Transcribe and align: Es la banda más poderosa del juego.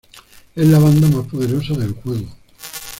Es 0.55 0.67
la 0.67 0.79
banda 0.79 1.07
más 1.09 1.27
poderosa 1.27 1.75
del 1.75 1.91
juego. 1.93 2.25